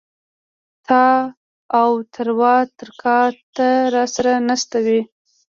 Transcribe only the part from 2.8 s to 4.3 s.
کا ته را سر